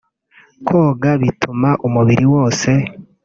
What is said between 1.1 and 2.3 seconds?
bituma umubiri